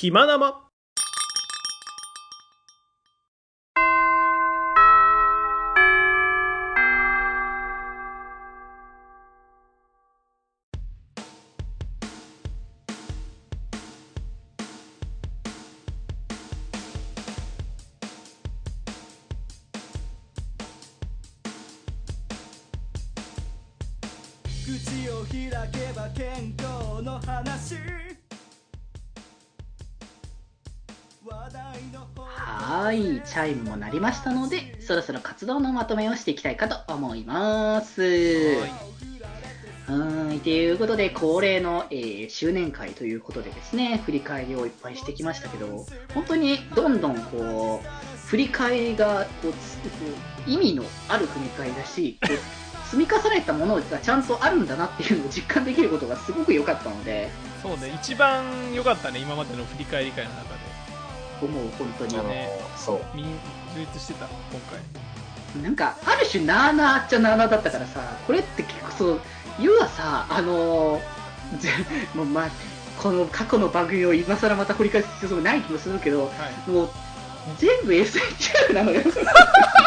[0.00, 0.68] 気まなま
[24.64, 28.17] 口を開けば健康の話。
[32.24, 38.02] はい、チャイムも鳴りましたので、そろそろ活動のまとめをしていきたいかと思います。
[39.86, 49.58] はい、ということで、恒例の、えー周年会ということでですね、振り返りをいっぱいしてきましたけど、本当にどんどんこう、振り返りがこうこ
[50.46, 52.36] う意味のある振り返りだし、こう
[52.90, 57.30] 積み重ねたものがちゃんとあるんだなっていうのを実感できることがすごく良かったので、
[57.62, 58.44] そうね一番
[58.74, 60.57] 良かったね今までの振り返り会の中で
[61.46, 62.22] 思う、本当にあ。
[62.22, 63.24] のねそうみ
[63.74, 69.20] 充実してた今回なんか、ある種、なーなーっちゃなーなーだったからさ、これって結構そう、
[69.60, 71.00] 要はさ、あの
[72.14, 72.50] もうまあ、
[73.02, 76.32] この過去の番組を今更また掘り返す必要もない気もするけど、は
[76.66, 76.90] いもう、
[77.58, 79.02] 全部 SHR なのよ。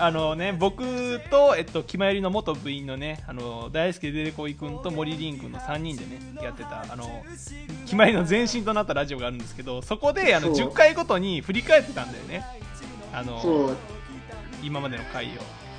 [0.00, 7.22] あのね僕と、えっと、気まよりの元部員のねあの大輔デレコイ君と森凛君の3人でねやってたあの
[7.84, 10.68] 気まよりの前身となったラジオがあるんですけどそこであのそう。
[10.70, 12.44] 10回ごとに振り返ってたんだよね。
[13.12, 13.76] あの
[14.62, 15.30] 今までの回を。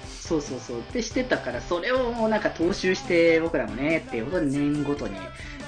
[0.08, 0.84] そうそうそう。
[0.94, 5.16] で、してたから、それをもうなんか踏襲して、僕らもね、っていうことで年ごとに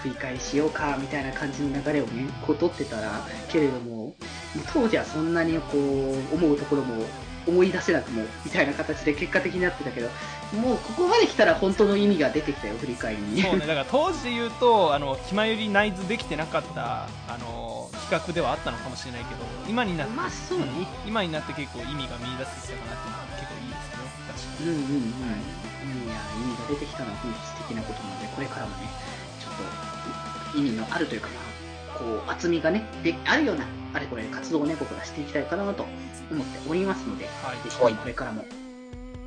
[0.02, 4.16] 振り返りしようか、みたいな感じの流れをね、こう取ってたら、けれども、
[4.72, 7.04] 当時はそんなにこう、思うところも
[7.48, 10.10] 思い出せなくも、みたいな形で結果的になってたけど、
[10.54, 13.42] もうここまで来たら本当の意味が出てきたよ、振り返りに。
[13.42, 25.64] そうねだから当時で言うとあの気まより内図できてなかったあの企画ではあったのかもしれないけど今になって、まあそうねうん今になって結構意味が見出せてきたかなっていうのは結構いいですね確かにうんうんうん。
[25.84, 28.88] いや、意味が出てきたのは本当素敵なことなので、これからもね、
[29.40, 31.44] ちょっと意味のあるというか、まあ、
[31.98, 35.86] こう、厚みがね、で、あるような、あれこれ活動をね、僕らしていきたいかなと
[36.32, 38.44] 思っておりますので、はいぜひともこれからも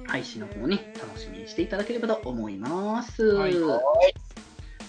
[0.07, 3.25] 配信の方をね、楽しみにしていただければと思います。
[3.25, 3.55] はい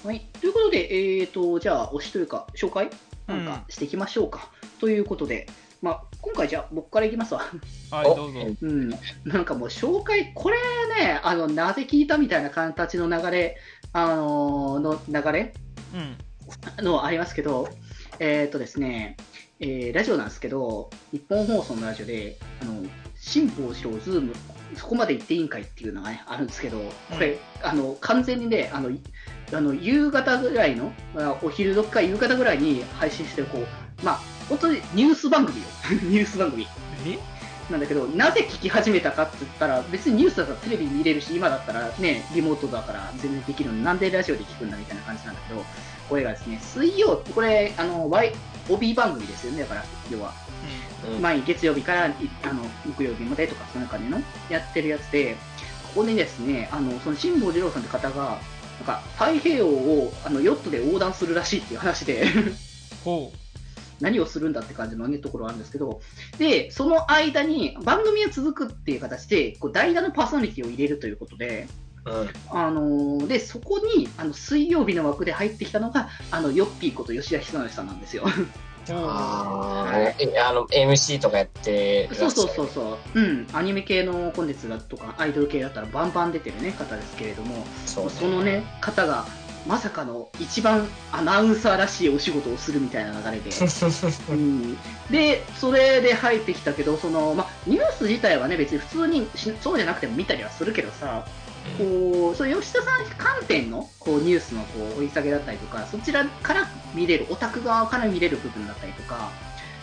[0.06, 0.22] はい。
[0.40, 2.90] ということで、えーと、じゃあ、推しというか、紹介
[3.26, 4.52] なんかしていきましょうか。
[4.80, 5.48] ということで、
[5.82, 7.42] まあ、今回じゃあ、僕からいきますわ。
[7.92, 8.90] はいどうぞうん、
[9.26, 10.58] なんかもう紹介、これ
[11.00, 13.58] ね、あのなぜ聞いたみたいな形の流れ、
[13.94, 15.54] あのの流れ
[15.94, 16.18] うん
[16.82, 17.70] のありますけど、
[18.20, 19.18] えっ、とですね、
[19.60, 22.84] えーラジオなんですけど、日本放送のラジオで、あの
[23.16, 24.34] 辛坊治郎ズーム、
[24.76, 26.78] そこまで行っていいんかいっていうのがね、あるんですけど、
[27.10, 29.02] これ、あの完全にね、あのい
[29.54, 34.20] あの夕方ぐらいの、まあお昼時か夕方ぐらいに配信してる、こう、まあ、
[34.50, 35.66] 本当にニュース番組よ、
[36.04, 36.68] ニュース番組。
[37.06, 37.37] え？
[37.70, 45.64] なんだけど、なぜ聞き始めたかって言ったら、別にニュースだったらテレビ見れるし、今だったらね、リモートだから全然できるのに、なんでラジオで聞くんだみたいな感じなんだけど、
[46.08, 48.34] これがですね、水曜、これ、あの、Y、
[48.70, 50.34] 帯番組ですよね、だから、要は。
[51.14, 51.22] うん。
[51.22, 52.14] 毎月曜日からい
[52.44, 55.36] あの木曜日までとか、そんな感じのやってるやつで、
[55.96, 58.40] ここにですね、あのその辛坊治郎さんって方が、
[58.78, 62.26] なんか太平洋をあのヨットで横断するらしいっていう話で、
[63.04, 63.32] ほ
[64.02, 66.02] 何をするんだって感じの、ね、ところがあるんですけど、
[66.38, 71.68] で、その間に番組が続くっていう形で、こう代打のパーソナリティを入れるということで、
[72.06, 72.30] うん。
[72.50, 78.24] あのーで、そこにあの水曜日の枠で入ってきたのが、あのヨッピーこと吉田久典さんなんですよ。
[78.90, 80.32] あー。
[80.34, 89.26] えあの MC とかやってそうそうそうそう、うん、アニメ系のコンテンツだとか、アイドル系だったらバンバン出てる、ね、方ですけれども、そうそのね、方が、
[89.68, 93.50] まさかの一番アナウンサーらしいお仕事をするみたいな流れで、
[94.30, 94.78] うん、
[95.12, 101.26] で、それで入ってきたけど、そのまあ、ニュース自体はね、別に普通にしそうじゃなくても見たりはするけどさ、
[101.78, 109.32] こうそう吉田さん観点のこうニュースのこう掘り下げだったりとか、そちらから見れる、オタク側から見れる部分だったりとか、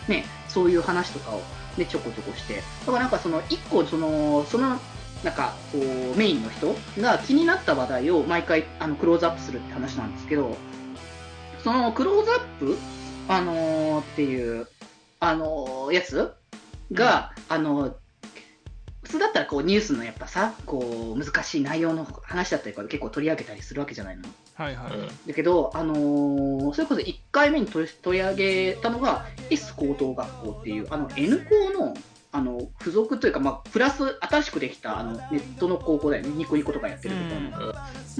[0.07, 1.41] ね、そういう話とかを、
[1.77, 4.79] ね、ちょこちょこして、だからなんかその一個その、その
[5.25, 10.55] なんかこうメインの人が気になった話題を毎回あのクローズアップするって話なんですけど、
[11.63, 12.77] そのクローズアップ、
[13.27, 14.67] あのーっていう、
[15.19, 16.31] あのーやつ
[16.91, 17.93] が、あのー
[19.01, 24.23] 普通だったらこうニュースのやっぱさ、こう難しい内容の話だったりとか結構取り上げたりするわけじゃないの。
[24.55, 25.07] はいはい、うん。
[25.07, 31.95] だけど、あのーそれこそ1回目に取り取り上げたのが S 高等学校っていうあの N 校の
[32.35, 37.73] あの付属というか、まあ、プラス新しくできたあのネットの高校だよね、ニコニコとかやってるところの、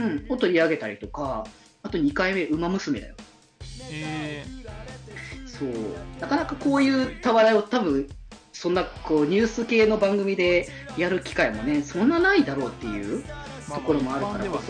[0.10, 0.26] うん。
[0.30, 1.46] を取り上げたりとか、
[1.84, 3.16] あと2回目、ウマ娘だよ。
[3.92, 4.46] え
[5.46, 5.70] そう。
[6.22, 8.08] なかなかこういった話題を多分
[8.54, 13.26] そんなこうニュース系の番組でやる機会もねそんなないだろうっていう
[13.68, 14.46] まあところもあるから。
[14.46, 14.68] こそ、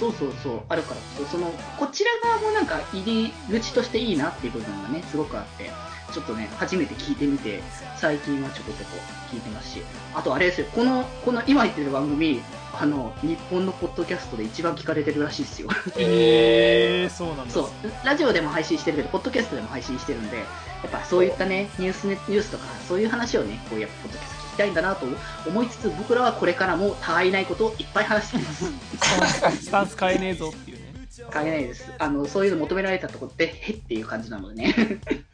[0.00, 0.12] そう。
[0.12, 0.96] そうそうあるから。
[0.96, 5.70] こそそのこちら側もなんか入り口としていいなっていう部分がねすごくあって
[6.14, 7.60] ちょっとね初めて聞いてみて
[7.96, 8.98] 最近はちょこちょこ
[9.32, 9.82] 聞いてますし
[10.14, 12.40] あとあれですよこのこの今言ってる番組
[12.72, 15.68] あの日本のポッドキャストで一番聞かれてるらしいですよ。
[15.96, 17.70] えー、そうなんだそう。
[18.04, 20.44] ラジオでも配信してるけどポッドキャストでも配信してるんでや
[20.86, 25.06] っぱそういったねニュースねニュースとかそういう話をねこうやっぱポッドキャスト聞きたいんだなと
[25.48, 29.64] 思いつつ僕らはこれからも他愛いないことをいっぱい話しています。
[29.64, 30.84] スタンス変えねえぞっていうね。
[31.32, 31.92] 変えないです。
[31.98, 34.74] あのそういうの求められたところでへっていう感じなのでね。
[35.06, 35.24] はい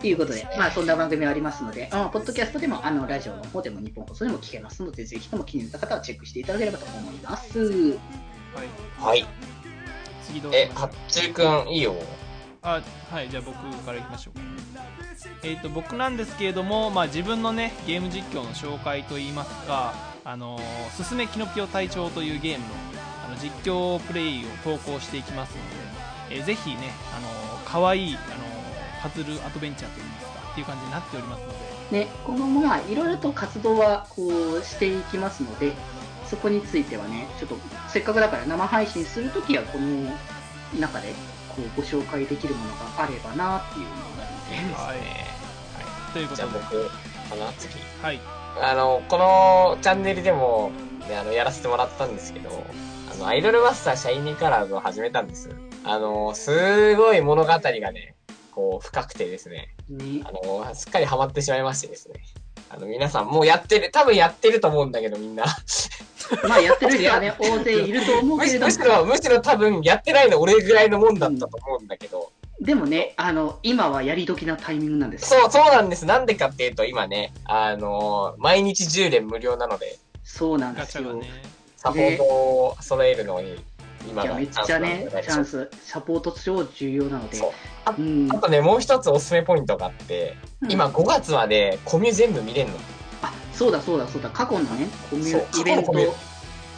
[0.00, 7.58] ということで、まあ、そんな番組はありますので、あポッドキャストでも、あのラジオの方でも、日本放送でも聞けますので、ぜひとも気に入った方はチェックしていただければと思います。
[7.60, 7.66] は
[8.62, 9.26] いはい。
[10.24, 11.94] 次どうぞえ、はっちーくん、いいよ。
[12.64, 12.80] あ
[13.10, 14.44] はいじゃあ僕からいきましょうか
[15.42, 19.94] えっ、と僕なんですけれども、まあ、自分のねゲーム実況の紹介といいますか
[20.24, 22.74] 「あのーすすめキノピオ隊長」というゲームの
[23.26, 28.51] あの実況プレイを投稿していきますので、えーぜひね、あのー、かわいい、あのー
[29.02, 31.48] パズルアドベンチャーといいますかっていう感じになっておりますの
[31.90, 32.04] で。
[32.04, 34.22] ね、このままいろいろと活動はこ
[34.60, 35.72] うしていきますので、
[36.26, 37.56] そこについてはね、ちょっと
[37.88, 40.10] せっかくだから生配信するときは、この
[40.80, 41.12] 中で
[41.48, 46.36] こうご紹介できるものがあればなっていうのがあるので、はい、はい、ということで。
[46.36, 47.74] じゃあ僕、かな、次。
[48.02, 48.20] はい。
[48.62, 50.70] あの、このチャンネルでも、
[51.08, 52.64] ね、あの、やらせてもらったんですけど、
[53.12, 55.50] あの、アイドルマスターシャイニーカラーズを始めたんです。
[55.84, 58.14] あの、すごい物語がね、
[58.52, 62.20] こう、深くてですね、ねあの、すっかりハマってしまいましてですね。
[62.68, 65.44] あの、皆さんもうやってる、多分やってると思うんだけど、みんな。
[66.48, 75.28] まあやってる人はね、 大勢いると思うむけれどしむしろ、むしろ多分やってないの俺ぐらいのもんだったと思うんだけど、でもね、あの、今はやり時なタイミングなんです。
[75.28, 76.06] そう、そうなんです。
[76.06, 81.04] なんでかっていうと、今ね、あの毎日10連無料なので、そうなんですよ。
[81.04, 81.42] ガチャがね
[81.76, 83.56] サポートを揃えるのに、
[84.08, 87.40] 今いや、がめっちゃね、チャンスス、サポート超重要なので。
[87.84, 88.28] あうん。
[88.32, 90.36] あとね、もう一つおすすめポイントがあって、
[90.68, 92.76] 今5月までコミュ全部見れるの。
[93.22, 94.30] あそうだそうだそうだ。
[94.30, 95.92] 過去のねコミュイベント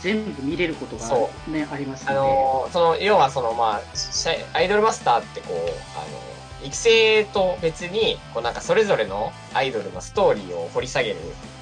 [0.01, 3.83] 全部見れることがそねありますのあで、のーその、要はその、まあ、
[4.53, 11.17] アイドルマスターってこう、あの育成と別に、こうなんかそれぞれのアイドルのストーリーを掘り下げる、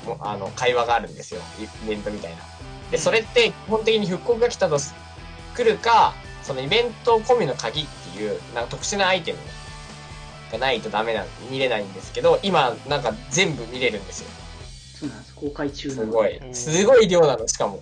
[0.06, 1.41] もあの、会話があるんですよ。
[1.85, 2.38] イベントみたいな。
[2.91, 4.94] で、それって基本的に復刻が来たとす、
[5.54, 9.38] 来るか、そのイベント込みの鍵っていう、なんか特殊なアイテム
[10.52, 14.31] がないとダメなん、見れないんですけど、今、なんか全部見れるんですよ。
[14.94, 16.40] そうなんです公開中なすごい。
[16.52, 17.81] すごい量なの、しかも。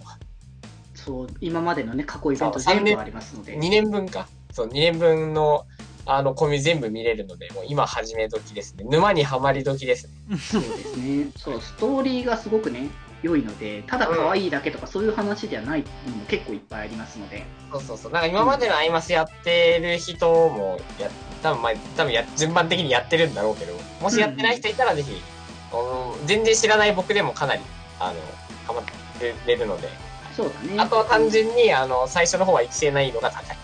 [0.94, 4.28] そう今までのね過去イベント全部ありますので2年分か。
[4.52, 5.66] そう、2年分の、
[6.04, 8.84] あの、コミ全部見れるので、もう今始め時ですね。
[8.84, 10.36] 沼にはまり時ですね。
[10.38, 12.88] そうですねそうストーリーがすごくね
[13.22, 17.44] 良いのでただ可愛いだけとかそういう話ではないのも結構いっぱいありますので。
[17.72, 18.12] そうそうそう。
[18.12, 21.10] なんか今までのアイマスやってる人も、や、
[21.42, 25.20] 多分まあ、多分や、順番的にやってるんだろうけど、もしやってない人いたらぜひ、
[25.72, 27.60] あの全然知らない僕でもかなり、
[27.98, 28.14] あの、
[28.66, 28.84] ハマっ
[29.18, 29.88] てれるので、
[30.36, 30.80] そうだね。
[30.80, 33.56] あとは単純に、あの、最初の方は育成難易度が高い。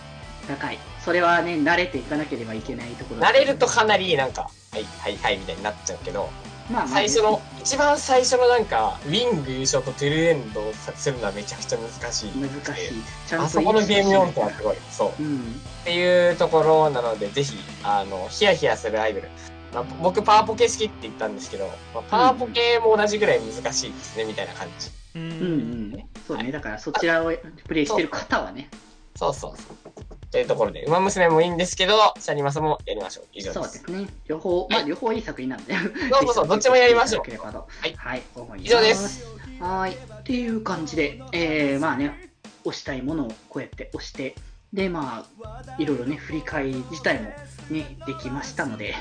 [0.47, 0.79] 高い。
[1.03, 6.29] それはね慣れていかなければいけないところ慣れるとかなり、なんか、はい、はい、はい、みたいになっちゃうけど、
[6.71, 12.31] まあまあ最初の、一番最初のなんか、ウィング優勝とトゥルーエンドをするのはめちゃくちゃ難しい。
[12.37, 14.77] 難しいちゃんとあそこのゲーム用4とはすごい。
[14.91, 15.23] そう。
[15.23, 19.29] うんっていうところなので、ぜひ、あの、ヒヤヒヤするアイドル。
[19.73, 24.89] まあ、僕、パワーポケ好きって言ったんですけど、まあ、パワーポケも同じぐらい難しいですね、みたいな感じ。
[25.15, 27.31] ううんうんんそうねだからそちらを
[27.67, 28.69] プレイしてる方はね
[29.15, 30.06] そうそうそう。
[30.31, 33.25] というところで、ウマ娘もいいんですけど、シャニマスもやりましょう。
[33.33, 33.53] 以上で。
[33.53, 35.91] そうですすね両方まあ両方いい作品なんでそう
[36.25, 37.25] そうそう、 どっちもやりましょう。
[37.25, 38.61] ぜひともやっていはい、思います。
[38.63, 39.25] 以上です。
[39.59, 39.91] はい。
[39.93, 42.29] っていう感じで、えー、まあね、
[42.65, 44.35] 押したいものをこうやって押して、
[44.73, 47.31] で、まあ、いろいろね、振り返り自体も
[47.69, 48.95] ね、できましたので、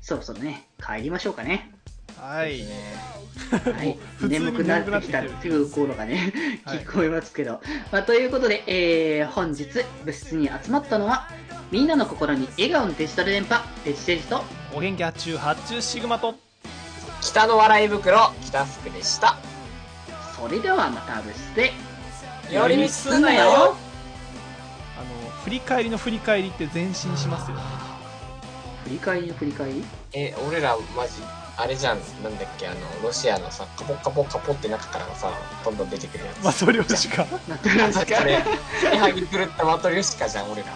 [0.00, 1.70] そろそろね、帰りましょうかね。
[2.20, 2.62] はい。
[3.50, 3.98] はい。
[4.28, 6.32] 眠くなってきたという頃がね、
[6.64, 6.78] はい。
[6.80, 7.60] 聞こえますけど。
[7.92, 9.66] まあ、ということで、えー、本日、
[10.04, 11.28] 部室に集まったのは、
[11.70, 14.42] みんなの心に笑顔のデジタル電波、デジデジと、
[14.74, 16.34] お元気発注発注シグマと。
[17.20, 19.36] 北の笑い袋、北福でした。
[20.36, 21.72] それではまた部室で、
[22.50, 23.50] 寄り道すんなよ。
[23.50, 23.74] あの
[25.44, 27.62] 振り返りの振り返りって前進しますよね。
[28.84, 29.84] 振り返りの振り返り？
[30.12, 31.12] え、俺らマジ、
[31.60, 35.32] あれじゃん、なんだっけ、あの、ロシアのさ、カポカポカポって中からさ、
[35.64, 36.44] どんどん出てくるやつ。
[36.44, 38.44] マトリョーシカなってるんですかあれ、
[38.80, 40.68] 手はぎ狂ったマトリョシカじゃん、俺ら。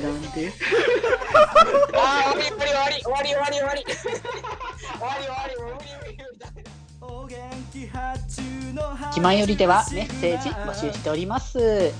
[0.00, 0.52] なんで
[1.92, 3.84] あー、終わり終わり終わり終わり終わり終わり終わり。
[3.84, 5.56] 終わり終わり。
[5.60, 6.70] もう無理無理無理ダメだ
[7.02, 7.36] お元
[7.72, 11.92] 気発注の花気まよりではメッセージ募集しております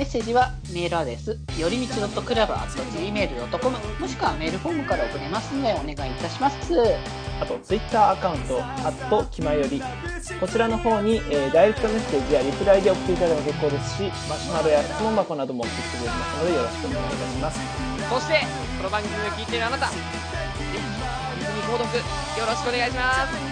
[0.00, 6.72] メッセージはメールアドレスよりみち .club.gmail.com もしくはメールフォームから送れますのでお願いいたします
[7.38, 9.82] あと、ツイッターアカウント、アットきまより。
[10.40, 17.60] こちらの方に、えーダイレクトメッセージやリプライで送っていただいても結構ですし、マシュマロや質問箱なども送ってくれますので、よろしくお願いいたします。
[18.10, 18.40] そして
[18.76, 20.00] この番組を聞いているあなたぜひ
[20.72, 23.49] ディズニー購読よろしくお願いします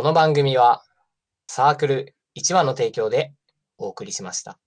[0.00, 0.82] この番組は
[1.46, 3.34] サークル1話の提供で
[3.76, 4.58] お送りしました。